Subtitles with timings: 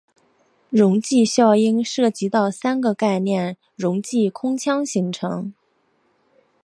[0.71, 5.53] 溶剂效应涉及到三个概念溶剂空腔形成。